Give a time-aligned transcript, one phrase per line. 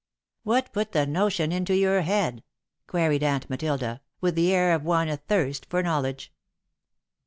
[0.41, 2.41] "What put the notion into your head?"
[2.87, 6.33] queried Aunt Matilda, with the air of one athirst for knowledge.